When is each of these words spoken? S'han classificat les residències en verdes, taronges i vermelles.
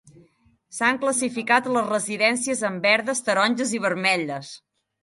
S'han 0.77 0.97
classificat 1.03 1.69
les 1.75 1.91
residències 1.91 2.67
en 2.71 2.81
verdes, 2.89 3.25
taronges 3.31 3.79
i 3.79 3.85
vermelles. 3.89 4.57